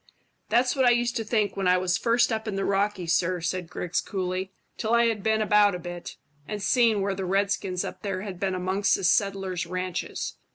[0.49, 3.39] "That's what I used to think when I was first up in the Rockies, sir,"
[3.39, 7.85] said Griggs coolly, "till I had been about a bit, and seen where the redskins
[7.85, 10.37] up there had been amongst the settlers' ranches.